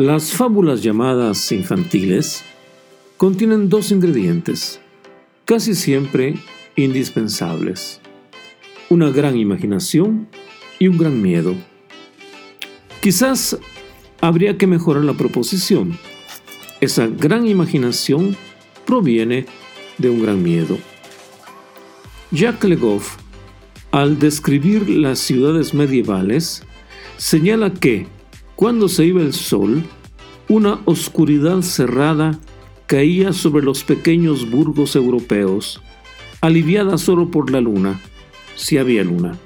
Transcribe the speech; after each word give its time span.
Las 0.00 0.32
fábulas 0.32 0.82
llamadas 0.82 1.52
infantiles 1.52 2.42
contienen 3.18 3.68
dos 3.68 3.92
ingredientes, 3.92 4.80
casi 5.44 5.74
siempre 5.74 6.36
indispensables, 6.74 8.00
una 8.88 9.10
gran 9.10 9.36
imaginación 9.36 10.26
y 10.78 10.88
un 10.88 10.96
gran 10.96 11.20
miedo. 11.20 11.54
Quizás 13.02 13.58
habría 14.22 14.56
que 14.56 14.66
mejorar 14.66 15.04
la 15.04 15.12
proposición. 15.12 15.98
Esa 16.80 17.06
gran 17.06 17.46
imaginación 17.46 18.38
proviene 18.86 19.44
de 19.98 20.08
un 20.08 20.22
gran 20.22 20.42
miedo. 20.42 20.78
Jacques 22.30 22.70
Legoff, 22.70 23.18
al 23.90 24.18
describir 24.18 24.88
las 24.88 25.18
ciudades 25.18 25.74
medievales, 25.74 26.62
señala 27.18 27.74
que 27.74 28.06
cuando 28.60 28.88
se 28.90 29.06
iba 29.06 29.22
el 29.22 29.32
sol, 29.32 29.82
una 30.50 30.80
oscuridad 30.84 31.62
cerrada 31.62 32.36
caía 32.88 33.32
sobre 33.32 33.64
los 33.64 33.84
pequeños 33.84 34.50
burgos 34.50 34.96
europeos, 34.96 35.80
aliviada 36.40 36.98
solo 36.98 37.30
por 37.30 37.52
la 37.52 37.60
luna, 37.60 38.00
si 38.56 38.76
había 38.76 39.04
luna. 39.04 39.38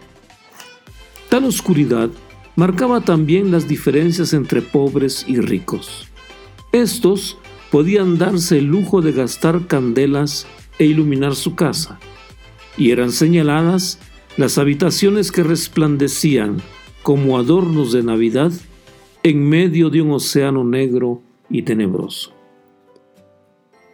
Tal 1.28 1.44
oscuridad 1.44 2.08
marcaba 2.56 3.02
también 3.02 3.50
las 3.50 3.68
diferencias 3.68 4.32
entre 4.32 4.62
pobres 4.62 5.26
y 5.28 5.40
ricos. 5.40 6.08
Estos 6.72 7.36
podían 7.70 8.16
darse 8.16 8.56
el 8.56 8.64
lujo 8.64 9.02
de 9.02 9.12
gastar 9.12 9.66
candelas 9.66 10.46
e 10.78 10.86
iluminar 10.86 11.34
su 11.34 11.54
casa, 11.54 11.98
y 12.78 12.92
eran 12.92 13.12
señaladas 13.12 13.98
las 14.38 14.56
habitaciones 14.56 15.30
que 15.30 15.42
resplandecían 15.42 16.62
como 17.02 17.36
adornos 17.36 17.92
de 17.92 18.02
Navidad 18.02 18.52
en 19.26 19.42
medio 19.42 19.88
de 19.88 20.02
un 20.02 20.10
océano 20.12 20.64
negro 20.64 21.22
y 21.48 21.62
tenebroso. 21.62 22.30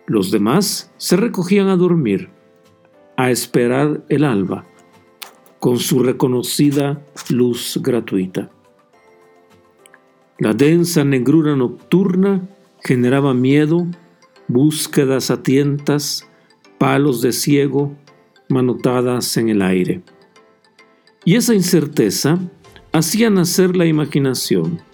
Los 0.07 0.33
demás 0.33 0.93
se 0.97 1.17
recogían 1.17 1.69
a 1.69 1.77
dormir, 1.77 2.31
a 3.17 3.31
esperar 3.31 4.03
el 4.09 4.25
alba, 4.25 4.67
con 5.61 5.79
su 5.79 6.03
reconocida 6.03 7.01
luz 7.29 7.79
gratuita. 7.81 8.51
La 10.39 10.53
densa 10.53 11.05
negrura 11.05 11.55
nocturna 11.55 12.49
generaba 12.83 13.33
miedo, 13.33 13.87
búsquedas 14.49 15.31
a 15.31 15.45
tientas, 15.45 16.29
palos 16.77 17.23
de 17.23 17.31
ciego, 17.31 17.95
manotadas 18.49 19.37
en 19.37 19.49
el 19.49 19.63
aire. 19.63 20.03
Y 21.25 21.37
esa 21.37 21.55
incerteza 21.55 22.37
hacía 22.91 23.31
nacer 23.31 23.77
la 23.77 23.87
imaginación 23.87 24.90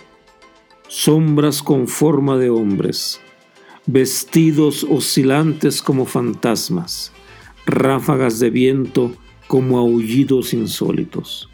sombras 0.89 1.63
con 1.63 1.89
forma 1.89 2.39
de 2.39 2.51
hombres, 2.51 3.21
vestidos 3.87 4.85
oscilantes 4.89 5.83
como 5.83 6.07
fantasmas, 6.07 7.13
ráfagas 7.67 8.39
de 8.39 8.51
viento 8.51 9.13
como 9.47 9.79
aullidos 9.79 10.53
insólitos. 10.53 11.49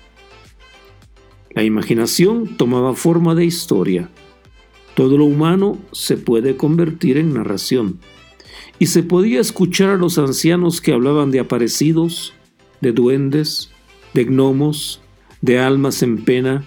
La 1.54 1.62
imaginación 1.62 2.56
tomaba 2.56 2.94
forma 2.94 3.34
de 3.34 3.44
historia. 3.44 4.08
Todo 4.94 5.18
lo 5.18 5.24
humano 5.24 5.78
se 5.92 6.16
puede 6.16 6.56
convertir 6.56 7.18
en 7.18 7.34
narración. 7.34 7.98
Y 8.78 8.86
se 8.86 9.02
podía 9.02 9.40
escuchar 9.40 9.90
a 9.90 9.96
los 9.96 10.18
ancianos 10.18 10.80
que 10.80 10.92
hablaban 10.92 11.30
de 11.30 11.40
aparecidos, 11.40 12.32
de 12.80 12.92
duendes, 12.92 13.70
de 14.14 14.24
gnomos, 14.24 15.00
de 15.40 15.58
almas 15.58 16.02
en 16.02 16.24
pena, 16.24 16.64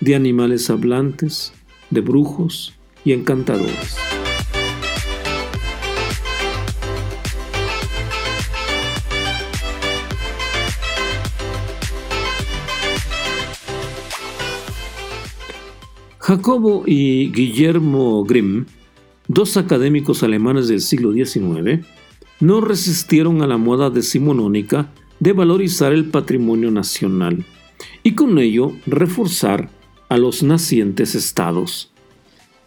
de 0.00 0.14
animales 0.14 0.70
hablantes, 0.70 1.52
de 1.92 2.00
brujos 2.00 2.74
y 3.04 3.12
encantadores. 3.12 3.96
Jacobo 16.18 16.84
y 16.86 17.30
Guillermo 17.30 18.24
Grimm, 18.24 18.64
dos 19.28 19.56
académicos 19.56 20.22
alemanes 20.22 20.68
del 20.68 20.80
siglo 20.80 21.12
XIX, 21.12 21.84
no 22.40 22.60
resistieron 22.60 23.42
a 23.42 23.46
la 23.46 23.58
moda 23.58 23.90
decimonónica 23.90 24.90
de 25.20 25.32
valorizar 25.32 25.92
el 25.92 26.06
patrimonio 26.06 26.70
nacional 26.70 27.44
y 28.02 28.14
con 28.14 28.38
ello 28.38 28.72
reforzar 28.86 29.68
a 30.12 30.18
los 30.18 30.42
nacientes 30.42 31.14
estados, 31.14 31.90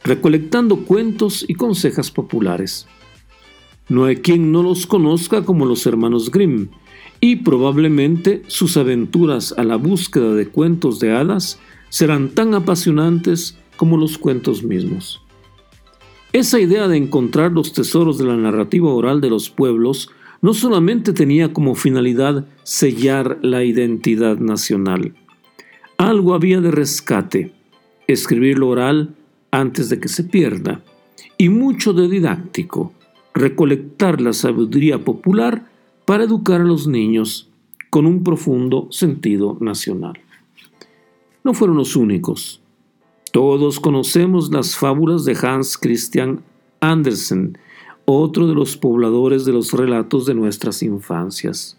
recolectando 0.04 0.78
cuentos 0.78 1.46
y 1.48 1.54
consejas 1.54 2.10
populares. 2.10 2.88
No 3.88 4.06
hay 4.06 4.16
quien 4.16 4.52
no 4.52 4.64
los 4.64 4.88
conozca 4.88 5.46
como 5.46 5.68
los 5.68 5.86
hermanos 5.86 6.32
Grimm, 6.32 6.70
y 7.22 7.36
probablemente 7.36 8.42
sus 8.48 8.78
aventuras 8.78 9.54
a 9.60 9.64
la 9.64 9.76
búsqueda 9.76 10.34
de 10.34 10.48
cuentos 10.48 11.00
de 11.00 11.12
hadas 11.12 11.60
serán 11.90 12.30
tan 12.30 12.56
apasionantes 12.56 13.60
como 13.78 13.96
los 13.98 14.18
cuentos 14.18 14.64
mismos. 14.64 15.22
Esa 16.34 16.60
idea 16.60 16.88
de 16.88 16.98
encontrar 16.98 17.52
los 17.52 17.74
tesoros 17.74 18.18
de 18.18 18.26
la 18.26 18.38
narrativa 18.38 18.92
oral 18.92 19.22
de 19.22 19.30
los 19.30 19.52
pueblos 19.52 20.10
no 20.42 20.56
solamente 20.56 21.14
tenía 21.14 21.54
como 21.54 21.76
finalidad 21.76 22.48
sellar 22.64 23.38
la 23.44 23.64
identidad 23.64 24.40
nacional, 24.40 25.14
algo 25.98 26.34
había 26.34 26.62
de 26.62 26.72
rescate, 26.72 27.52
escribir 28.08 28.60
lo 28.60 28.70
oral 28.70 29.16
antes 29.52 29.90
de 29.90 30.00
que 30.00 30.08
se 30.08 30.24
pierda, 30.24 30.84
y 31.38 31.50
mucho 31.50 31.94
de 31.94 32.08
didáctico, 32.08 32.94
recolectar 33.34 34.22
la 34.22 34.34
sabiduría 34.34 35.04
popular 35.04 35.70
para 36.06 36.24
educar 36.24 36.62
a 36.62 36.66
los 36.66 36.88
niños 36.88 37.50
con 37.90 38.06
un 38.06 38.24
profundo 38.24 38.88
sentido 38.92 39.58
nacional. 39.60 40.20
No 41.44 41.54
fueron 41.54 41.78
los 41.78 41.96
únicos. 41.96 42.62
Todos 43.32 43.80
conocemos 43.80 44.52
las 44.52 44.76
fábulas 44.76 45.26
de 45.26 45.38
Hans 45.42 45.78
Christian 45.78 46.42
Andersen, 46.80 47.58
otro 48.06 48.48
de 48.48 48.56
los 48.56 48.78
pobladores 48.78 49.46
de 49.46 49.54
los 49.54 49.74
relatos 49.74 50.26
de 50.26 50.36
nuestras 50.36 50.84
infancias. 50.84 51.78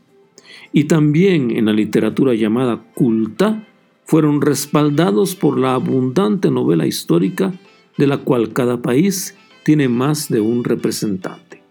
Y 0.73 0.85
también 0.85 1.51
en 1.51 1.67
la 1.67 1.73
literatura 1.73 2.35
llamada 2.35 2.83
culta 2.95 3.67
fueron 4.07 4.41
respaldados 4.41 5.35
por 5.35 5.59
la 5.59 5.75
abundante 5.75 6.51
novela 6.51 6.87
histórica 6.87 7.53
de 7.99 8.07
la 8.07 8.19
cual 8.19 8.53
cada 8.53 8.81
país 8.81 9.35
tiene 9.65 9.89
más 9.89 10.29
de 10.29 10.41
un 10.41 10.63
representante. 10.63 11.63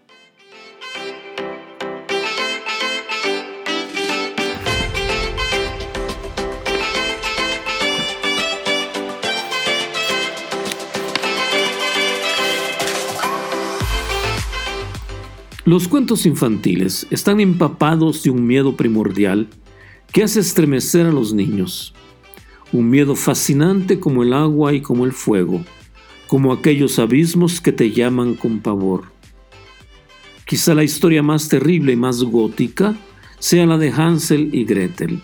Los 15.64 15.88
cuentos 15.88 16.26
infantiles 16.26 17.08
están 17.10 17.40
empapados 17.40 18.22
de 18.22 18.30
un 18.30 18.46
miedo 18.46 18.76
primordial 18.76 19.48
que 20.12 20.22
hace 20.22 20.38
estremecer 20.38 21.06
a 21.06 21.12
los 21.12 21.32
niños 21.32 21.92
un 22.72 22.90
miedo 22.90 23.14
fascinante 23.14 24.00
como 24.00 24.22
el 24.22 24.32
agua 24.32 24.72
y 24.72 24.80
como 24.80 25.04
el 25.04 25.12
fuego, 25.12 25.64
como 26.26 26.52
aquellos 26.52 26.98
abismos 26.98 27.60
que 27.60 27.72
te 27.72 27.90
llaman 27.92 28.34
con 28.34 28.60
pavor. 28.60 29.04
Quizá 30.44 30.74
la 30.74 30.84
historia 30.84 31.22
más 31.22 31.48
terrible 31.48 31.92
y 31.92 31.96
más 31.96 32.22
gótica 32.22 32.96
sea 33.38 33.66
la 33.66 33.78
de 33.78 33.90
Hansel 33.90 34.54
y 34.54 34.64
Gretel, 34.64 35.20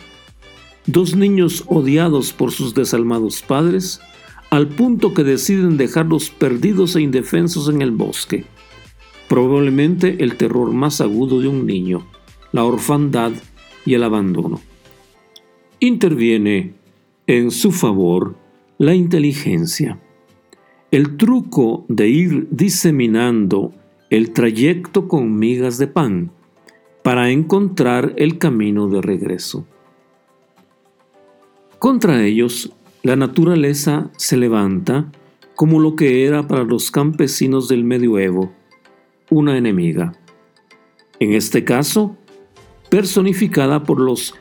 dos 0.87 1.15
niños 1.15 1.65
odiados 1.67 2.33
por 2.33 2.53
sus 2.53 2.75
desalmados 2.75 3.43
padres, 3.43 4.01
al 4.51 4.69
punto 4.69 5.15
que 5.15 5.25
deciden 5.25 5.77
dejarlos 5.77 6.31
perdidos 6.31 6.95
e 6.97 7.01
indefensos 7.01 7.69
en 7.69 7.83
el 7.83 7.91
bosque. 7.91 8.45
Probablemente 9.29 10.23
el 10.23 10.37
terror 10.37 10.73
más 10.73 11.01
agudo 11.01 11.41
de 11.41 11.49
un 11.49 11.67
niño, 11.67 12.07
la 12.53 12.65
orfandad 12.65 13.33
y 13.87 13.95
el 13.95 14.03
abandono. 14.03 14.61
Interviene 15.81 16.75
en 17.27 17.51
su 17.51 17.73
favor 17.73 18.37
la 18.79 18.95
inteligencia. 18.95 20.01
El 20.91 21.17
truco 21.17 21.85
de 21.89 22.09
ir 22.09 22.49
diseminando 22.51 23.73
el 24.11 24.33
trayecto 24.33 25.09
con 25.09 25.39
migas 25.39 25.79
de 25.79 25.87
pan 25.87 26.33
para 27.03 27.31
encontrar 27.31 28.15
el 28.17 28.39
camino 28.39 28.89
de 28.89 29.01
regreso. 29.01 29.67
Contra 31.79 32.25
ellos, 32.25 32.73
la 33.03 33.17
naturaleza 33.17 34.11
se 34.17 34.37
levanta 34.37 35.11
como 35.55 35.81
lo 35.81 35.97
que 35.97 36.27
era 36.27 36.47
para 36.47 36.65
los 36.65 36.91
campesinos 36.91 37.69
del 37.69 37.85
medioevo, 37.85 38.53
una 39.31 39.57
enemiga. 39.57 40.13
En 41.19 41.33
este 41.33 41.65
caso, 41.65 42.17
personificada 42.91 43.83
por 43.83 44.01
los 44.01 44.35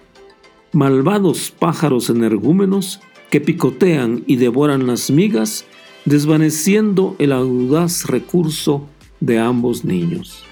malvados 0.73 1.51
pájaros 1.51 2.09
energúmenos 2.09 2.99
que 3.29 3.41
picotean 3.41 4.23
y 4.27 4.35
devoran 4.35 4.87
las 4.87 5.09
migas, 5.09 5.65
desvaneciendo 6.05 7.15
el 7.19 7.31
audaz 7.31 8.05
recurso 8.05 8.87
de 9.19 9.39
ambos 9.39 9.85
niños. 9.85 10.43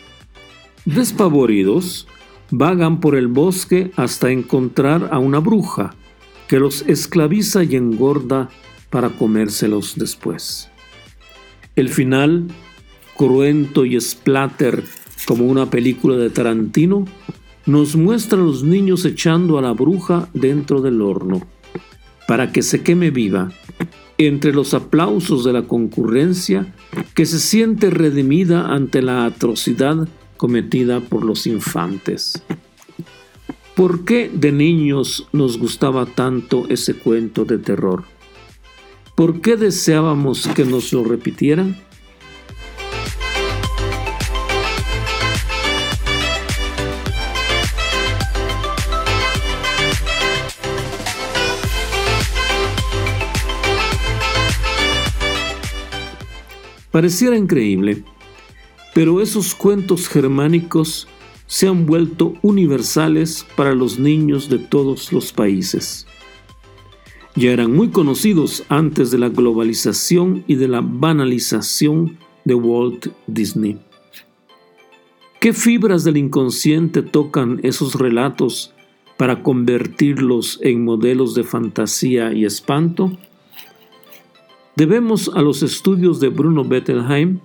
Despavoridos, 0.86 2.08
vagan 2.52 3.00
por 3.00 3.16
el 3.16 3.28
bosque 3.28 3.92
hasta 3.96 4.32
encontrar 4.32 5.10
a 5.12 5.20
una 5.20 5.40
bruja 5.40 5.96
que 6.48 6.60
los 6.60 6.84
esclaviza 6.88 7.64
y 7.64 7.76
engorda 7.76 8.50
para 8.90 9.10
comérselos 9.10 9.96
después. 9.98 10.70
El 11.76 11.90
final, 11.90 12.48
cruento 13.16 13.86
y 13.86 14.00
splatter 14.00 14.84
como 15.26 15.46
una 15.46 15.70
película 15.70 16.16
de 16.16 16.30
Tarantino, 16.30 17.06
nos 17.70 17.96
muestra 17.96 18.40
a 18.40 18.44
los 18.44 18.64
niños 18.64 19.06
echando 19.06 19.60
a 19.60 19.62
la 19.62 19.74
bruja 19.74 20.28
dentro 20.34 20.82
del 20.82 21.04
horno 21.04 21.46
para 22.28 22.52
que 22.52 22.64
se 22.64 22.82
queme 22.82 23.12
viva 23.12 23.52
entre 24.18 24.54
los 24.54 24.74
aplausos 24.74 25.44
de 25.44 25.54
la 25.54 25.62
concurrencia 25.62 26.74
que 27.14 27.28
se 27.28 27.40
siente 27.40 27.92
redimida 27.92 28.74
ante 28.74 29.04
la 29.04 29.26
atrocidad 29.26 30.08
cometida 30.36 31.00
por 31.00 31.24
los 31.24 31.46
infantes. 31.46 32.42
¿Por 33.76 34.04
qué 34.04 34.32
de 34.34 34.52
niños 34.52 35.28
nos 35.32 35.60
gustaba 35.60 36.08
tanto 36.08 36.66
ese 36.70 36.96
cuento 36.96 37.46
de 37.46 37.60
terror? 37.60 38.04
¿Por 39.16 39.42
qué 39.42 39.58
deseábamos 39.58 40.48
que 40.56 40.66
nos 40.66 40.92
lo 40.92 41.04
repitieran? 41.04 41.78
Pareciera 57.00 57.38
increíble, 57.38 58.04
pero 58.94 59.22
esos 59.22 59.56
cuentos 59.56 60.10
germánicos 60.10 61.08
se 61.48 61.66
han 61.66 61.86
vuelto 61.86 62.34
universales 62.42 63.46
para 63.56 63.74
los 63.74 63.98
niños 63.98 64.50
de 64.50 64.60
todos 64.60 65.14
los 65.14 65.32
países. 65.32 66.06
Ya 67.38 67.52
eran 67.52 67.74
muy 67.74 67.88
conocidos 67.88 68.66
antes 68.68 69.12
de 69.12 69.18
la 69.18 69.30
globalización 69.30 70.44
y 70.46 70.56
de 70.56 70.68
la 70.68 70.82
banalización 70.82 72.18
de 72.44 72.56
Walt 72.56 73.08
Disney. 73.28 73.80
¿Qué 75.40 75.54
fibras 75.54 76.04
del 76.04 76.18
inconsciente 76.18 77.02
tocan 77.02 77.62
esos 77.64 77.96
relatos 77.96 78.74
para 79.16 79.42
convertirlos 79.42 80.60
en 80.62 80.84
modelos 80.84 81.34
de 81.34 81.46
fantasía 81.46 82.34
y 82.34 82.44
espanto? 82.44 83.18
Debemos 84.80 85.30
a 85.36 85.42
los 85.42 85.62
estudios 85.62 86.22
de 86.22 86.30
Bruno 86.30 86.64
Bettelheim 86.64 87.42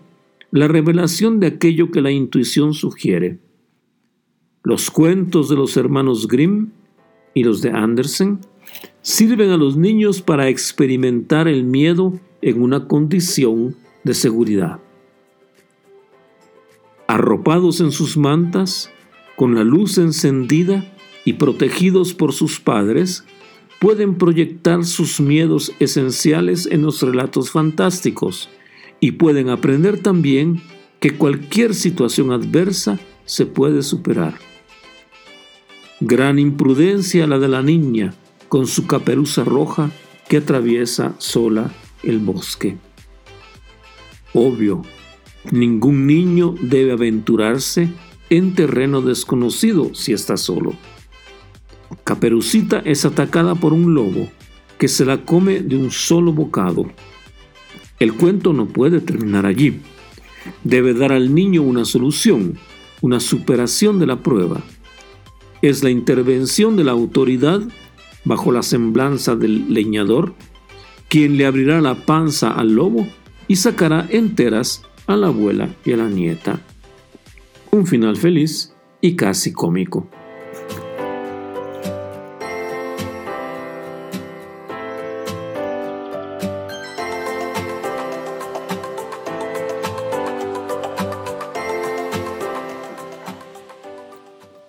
la 0.52 0.68
revelación 0.68 1.40
de 1.40 1.48
aquello 1.48 1.90
que 1.90 2.00
la 2.00 2.12
intuición 2.12 2.74
sugiere. 2.74 3.40
Los 4.62 4.88
cuentos 4.88 5.48
de 5.48 5.56
los 5.56 5.76
hermanos 5.76 6.28
Grimm 6.28 6.70
y 7.34 7.42
los 7.42 7.60
de 7.60 7.70
Andersen 7.70 8.38
sirven 9.02 9.50
a 9.50 9.56
los 9.56 9.76
niños 9.76 10.22
para 10.22 10.48
experimentar 10.48 11.48
el 11.48 11.64
miedo 11.64 12.20
en 12.40 12.62
una 12.62 12.86
condición 12.86 13.74
de 14.04 14.14
seguridad. 14.14 14.78
Arropados 17.08 17.80
en 17.80 17.90
sus 17.90 18.16
mantas, 18.16 18.92
con 19.34 19.56
la 19.56 19.64
luz 19.64 19.98
encendida 19.98 20.84
y 21.24 21.32
protegidos 21.32 22.14
por 22.14 22.32
sus 22.32 22.60
padres, 22.60 23.24
pueden 23.84 24.14
proyectar 24.14 24.86
sus 24.86 25.20
miedos 25.20 25.70
esenciales 25.78 26.66
en 26.72 26.80
los 26.80 27.02
relatos 27.02 27.50
fantásticos 27.50 28.48
y 28.98 29.12
pueden 29.12 29.50
aprender 29.50 30.00
también 30.00 30.62
que 31.00 31.18
cualquier 31.18 31.74
situación 31.74 32.32
adversa 32.32 32.98
se 33.26 33.44
puede 33.44 33.82
superar. 33.82 34.38
Gran 36.00 36.38
imprudencia 36.38 37.26
la 37.26 37.38
de 37.38 37.48
la 37.48 37.60
niña 37.60 38.14
con 38.48 38.66
su 38.66 38.86
caperuza 38.86 39.44
roja 39.44 39.90
que 40.30 40.38
atraviesa 40.38 41.14
sola 41.18 41.70
el 42.02 42.20
bosque. 42.20 42.78
Obvio, 44.32 44.80
ningún 45.52 46.06
niño 46.06 46.54
debe 46.62 46.92
aventurarse 46.92 47.90
en 48.30 48.54
terreno 48.54 49.02
desconocido 49.02 49.94
si 49.94 50.14
está 50.14 50.38
solo. 50.38 50.72
Caperucita 52.04 52.80
es 52.84 53.04
atacada 53.04 53.54
por 53.54 53.72
un 53.72 53.94
lobo 53.94 54.28
que 54.78 54.88
se 54.88 55.04
la 55.04 55.24
come 55.24 55.60
de 55.60 55.76
un 55.76 55.90
solo 55.90 56.32
bocado. 56.32 56.86
El 57.98 58.12
cuento 58.14 58.52
no 58.52 58.66
puede 58.66 59.00
terminar 59.00 59.46
allí. 59.46 59.80
Debe 60.62 60.92
dar 60.92 61.12
al 61.12 61.34
niño 61.34 61.62
una 61.62 61.86
solución, 61.86 62.58
una 63.00 63.20
superación 63.20 63.98
de 63.98 64.06
la 64.06 64.22
prueba. 64.22 64.60
Es 65.62 65.82
la 65.82 65.90
intervención 65.90 66.76
de 66.76 66.84
la 66.84 66.92
autoridad 66.92 67.62
bajo 68.24 68.52
la 68.52 68.62
semblanza 68.62 69.34
del 69.36 69.72
leñador 69.72 70.34
quien 71.08 71.36
le 71.36 71.46
abrirá 71.46 71.80
la 71.80 71.94
panza 71.94 72.50
al 72.50 72.74
lobo 72.74 73.06
y 73.46 73.56
sacará 73.56 74.06
enteras 74.10 74.82
a 75.06 75.16
la 75.16 75.28
abuela 75.28 75.74
y 75.84 75.92
a 75.92 75.96
la 75.96 76.08
nieta. 76.08 76.60
Un 77.70 77.86
final 77.86 78.16
feliz 78.16 78.74
y 79.00 79.14
casi 79.14 79.52
cómico. 79.52 80.08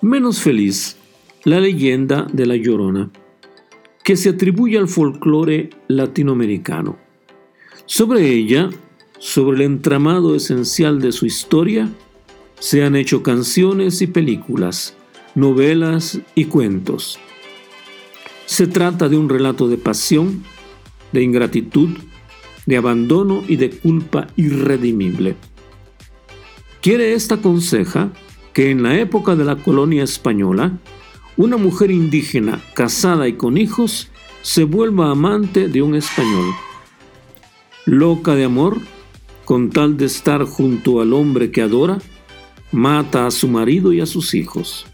Menos 0.05 0.39
feliz, 0.39 0.97
la 1.45 1.59
leyenda 1.59 2.27
de 2.31 2.45
la 2.45 2.55
Llorona, 2.55 3.09
que 4.03 4.15
se 4.15 4.29
atribuye 4.29 4.77
al 4.77 4.87
folclore 4.87 5.71
latinoamericano. 5.87 6.99
Sobre 7.87 8.29
ella, 8.29 8.69
sobre 9.17 9.55
el 9.55 9.61
entramado 9.63 10.35
esencial 10.35 11.01
de 11.01 11.11
su 11.11 11.25
historia, 11.25 11.89
se 12.59 12.83
han 12.83 12.95
hecho 12.95 13.23
canciones 13.23 13.99
y 14.03 14.05
películas, 14.05 14.95
novelas 15.33 16.19
y 16.35 16.45
cuentos. 16.45 17.17
Se 18.45 18.67
trata 18.67 19.09
de 19.09 19.17
un 19.17 19.27
relato 19.27 19.67
de 19.67 19.77
pasión, 19.77 20.43
de 21.13 21.23
ingratitud, 21.23 21.89
de 22.67 22.77
abandono 22.77 23.43
y 23.47 23.55
de 23.55 23.71
culpa 23.71 24.27
irredimible. 24.35 25.35
Quiere 26.79 27.13
esta 27.13 27.37
conseja 27.37 28.11
que 28.55 28.71
en 28.71 28.83
la 28.83 28.97
época 28.97 29.35
de 29.35 29.43
la 29.43 29.57
colonia 29.57 30.01
española, 30.01 30.79
una 31.35 31.57
mujer 31.57 31.91
indígena 31.91 32.61
casada 32.73 33.27
y 33.27 33.33
con 33.33 33.57
hijos 33.57 34.07
se 34.43 34.63
vuelva 34.63 35.11
amante 35.11 35.67
de 35.67 35.81
un 35.81 35.93
español. 35.93 36.53
Loca 37.85 38.33
de 38.33 38.45
amor, 38.45 38.79
con 39.43 39.71
tal 39.71 39.97
de 39.97 40.05
estar 40.05 40.45
junto 40.45 41.01
al 41.01 41.11
hombre 41.11 41.51
que 41.51 41.61
adora, 41.61 41.99
mata 42.71 43.27
a 43.27 43.31
su 43.31 43.49
marido 43.49 43.91
y 43.91 43.99
a 43.99 44.05
sus 44.05 44.33
hijos. 44.33 44.85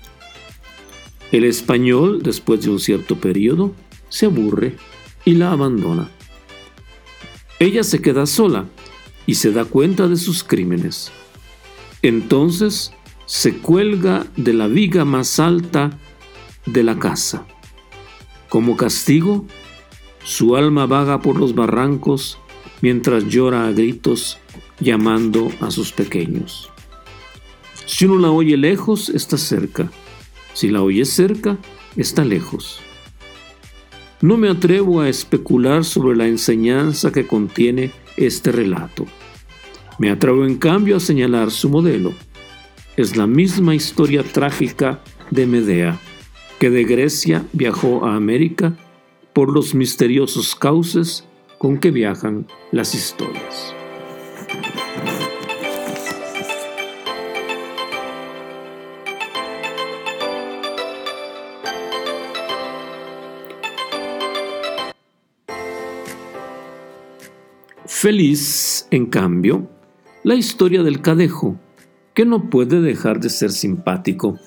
El 1.32 1.44
español, 1.44 2.24
después 2.24 2.62
de 2.64 2.72
un 2.72 2.80
cierto 2.80 3.18
periodo, 3.18 3.76
se 4.10 4.26
aburre 4.26 4.76
y 5.24 5.34
la 5.36 5.52
abandona. 5.52 6.10
Ella 7.60 7.84
se 7.84 8.02
queda 8.02 8.26
sola 8.26 8.66
y 9.28 9.36
se 9.36 9.52
da 9.52 9.66
cuenta 9.66 10.08
de 10.08 10.18
sus 10.18 10.44
crímenes. 10.44 11.12
Entonces 12.02 12.92
se 13.32 13.60
cuelga 13.60 14.28
de 14.36 14.52
la 14.52 14.68
viga 14.68 15.06
más 15.06 15.40
alta 15.40 15.98
de 16.66 16.84
la 16.84 17.00
casa. 17.00 17.46
Como 18.50 18.76
castigo, 18.76 19.46
su 20.22 20.58
alma 20.58 20.86
vaga 20.86 21.22
por 21.22 21.40
los 21.40 21.56
barrancos 21.56 22.38
mientras 22.82 23.30
llora 23.30 23.68
a 23.68 23.72
gritos 23.72 24.38
llamando 24.82 25.50
a 25.62 25.72
sus 25.72 25.94
pequeños. 25.94 26.70
Si 27.86 28.04
uno 28.04 28.18
la 28.18 28.32
oye 28.32 28.58
lejos, 28.58 29.08
está 29.08 29.38
cerca. 29.38 29.90
Si 30.54 30.68
la 30.68 30.82
oye 30.82 31.06
cerca, 31.06 31.58
está 31.96 32.26
lejos. 32.26 32.82
no 34.20 34.36
me 34.36 34.50
atrevo 34.50 35.00
a 35.00 35.08
especular 35.08 35.86
sobre 35.86 36.18
la 36.18 36.28
enseñanza 36.28 37.14
que 37.14 37.26
contiene 37.26 37.94
este 38.18 38.52
relato. 38.52 39.06
Me 40.00 40.10
atrevo 40.10 40.46
en 40.46 40.58
cambio 40.58 40.98
a 40.98 41.00
señalar 41.00 41.50
su 41.50 41.70
modelo. 41.70 42.14
Es 42.98 43.16
la 43.16 43.26
misma 43.26 43.74
historia 43.74 44.22
trágica 44.22 45.00
de 45.30 45.48
Medea, 45.48 45.98
que 46.60 46.70
de 46.70 46.84
Grecia 46.84 47.46
viajó 47.54 48.06
a 48.06 48.16
América 48.16 48.74
por 49.32 49.54
los 49.54 49.74
misteriosos 49.74 50.56
cauces 50.56 51.24
con 51.58 51.78
que 51.78 51.90
viajan 51.90 52.48
las 52.72 52.94
historias. 52.94 53.74
Feliz, 67.86 68.88
en 68.92 69.06
cambio, 69.06 69.70
la 70.24 70.36
historia 70.36 70.84
del 70.84 71.02
cadejo, 71.02 71.58
que 72.14 72.26
no 72.26 72.50
puede 72.50 72.82
dejar 72.82 73.20
de 73.20 73.30
ser 73.30 73.52
simpático. 73.52 74.38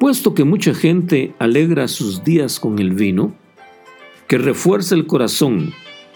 Puesto 0.00 0.34
que 0.34 0.44
mucha 0.44 0.74
gente 0.74 1.34
alegra 1.38 1.88
sus 1.88 2.24
días 2.24 2.60
con 2.60 2.78
el 2.78 2.92
vino, 2.92 3.34
que 4.26 4.38
refuerza 4.38 4.94
el 4.94 5.06
corazón, 5.06 5.72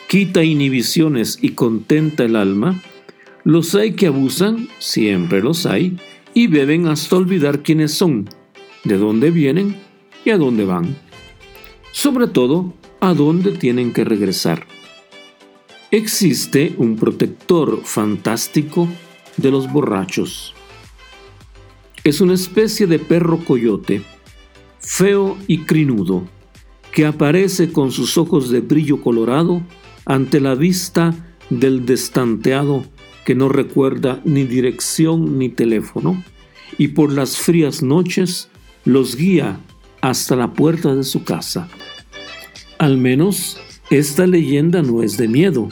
quita 0.08 0.44
inhibiciones 0.44 1.38
y 1.40 1.50
contenta 1.50 2.24
el 2.24 2.36
alma, 2.36 2.80
los 3.44 3.74
hay 3.74 3.92
que 3.92 4.06
abusan, 4.06 4.68
siempre 4.78 5.42
los 5.42 5.66
hay, 5.66 5.96
y 6.34 6.46
beben 6.46 6.86
hasta 6.86 7.16
olvidar 7.16 7.62
quiénes 7.62 7.92
son, 7.92 8.28
de 8.84 8.98
dónde 8.98 9.30
vienen 9.30 9.76
y 10.24 10.30
a 10.30 10.38
dónde 10.38 10.64
van. 10.64 10.96
Sobre 11.90 12.28
todo, 12.28 12.72
a 13.00 13.14
dónde 13.14 13.52
tienen 13.52 13.92
que 13.92 14.04
regresar. 14.04 14.66
Existe 15.90 16.74
un 16.78 16.96
protector 16.96 17.80
fantástico 17.84 18.88
de 19.36 19.50
los 19.50 19.72
borrachos. 19.72 20.54
Es 22.04 22.20
una 22.20 22.34
especie 22.34 22.86
de 22.86 22.98
perro 22.98 23.38
coyote, 23.44 24.02
feo 24.80 25.38
y 25.46 25.58
crinudo, 25.58 26.24
que 26.92 27.06
aparece 27.06 27.72
con 27.72 27.92
sus 27.92 28.18
ojos 28.18 28.50
de 28.50 28.60
brillo 28.60 29.00
colorado 29.00 29.62
ante 30.04 30.40
la 30.40 30.54
vista 30.54 31.14
del 31.48 31.86
destanteado 31.86 32.84
que 33.24 33.34
no 33.34 33.48
recuerda 33.48 34.20
ni 34.24 34.44
dirección 34.44 35.38
ni 35.38 35.48
teléfono, 35.48 36.22
y 36.78 36.88
por 36.88 37.12
las 37.12 37.36
frías 37.36 37.82
noches 37.82 38.48
los 38.84 39.16
guía 39.16 39.60
hasta 40.00 40.34
la 40.34 40.52
puerta 40.52 40.94
de 40.94 41.04
su 41.04 41.22
casa. 41.22 41.68
Al 42.78 42.98
menos 42.98 43.60
esta 43.90 44.26
leyenda 44.26 44.82
no 44.82 45.02
es 45.02 45.16
de 45.16 45.28
miedo 45.28 45.68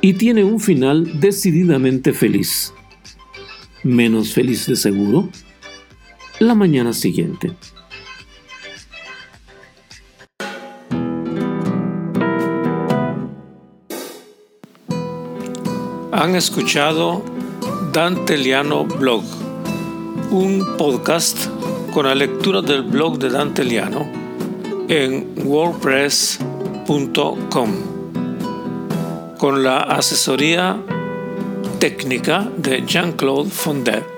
y 0.00 0.14
tiene 0.14 0.44
un 0.44 0.60
final 0.60 1.20
decididamente 1.20 2.12
feliz. 2.12 2.72
Menos 3.86 4.34
feliz 4.34 4.66
de 4.66 4.74
seguro, 4.74 5.28
la 6.40 6.56
mañana 6.56 6.92
siguiente. 6.92 7.52
Han 16.10 16.34
escuchado 16.34 17.22
Danteliano 17.92 18.86
Blog, 18.86 19.22
un 20.32 20.66
podcast 20.76 21.46
con 21.94 22.06
la 22.06 22.16
lectura 22.16 22.62
del 22.62 22.82
blog 22.82 23.20
de 23.20 23.30
Danteliano 23.30 24.10
en 24.88 25.32
wordpress.com 25.44 27.70
con 29.38 29.62
la 29.62 29.78
asesoría 29.78 30.82
técnica 31.78 32.50
de 32.56 32.82
Jean-Claude 32.86 33.50
Fondet. 33.50 34.15